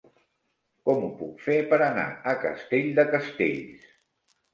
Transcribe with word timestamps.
Com 0.89 1.03
ho 1.07 1.09
puc 1.19 1.43
fer 1.47 1.57
per 1.73 1.77
anar 1.87 2.05
a 2.31 2.33
Castell 2.45 2.89
de 3.01 3.05
Castells? 3.13 3.87